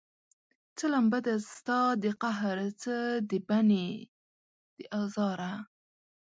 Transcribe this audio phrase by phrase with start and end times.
[0.77, 2.95] څه لمبه ده ستا د قهر، څه
[3.29, 3.87] د بني
[4.75, 5.53] د ازاره